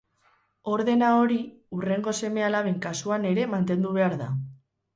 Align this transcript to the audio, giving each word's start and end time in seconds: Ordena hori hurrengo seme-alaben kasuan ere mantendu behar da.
Ordena 0.75 1.09
hori 1.17 1.37
hurrengo 1.77 2.15
seme-alaben 2.21 2.81
kasuan 2.89 3.31
ere 3.35 3.47
mantendu 3.55 3.95
behar 4.03 4.21
da. 4.27 4.35